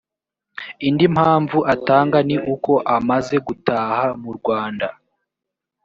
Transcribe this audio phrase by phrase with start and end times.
[0.87, 4.87] indi mpamvu atanga ni uko amaze gutaha mu rwanda